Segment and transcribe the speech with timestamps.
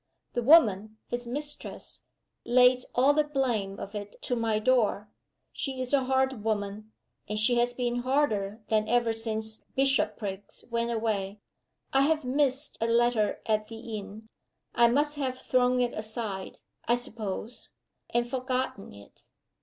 [0.33, 2.07] The woman, his mistress,
[2.43, 5.11] lays all the blame of it to my door.
[5.53, 6.91] She is a hard woman;
[7.29, 11.39] and she has been harder than ever since Bishopriggs went away.
[11.93, 14.25] I have missed a letter at the inn
[14.73, 17.69] I must have thrown it aside, I suppose,
[18.09, 19.25] and forgotten it.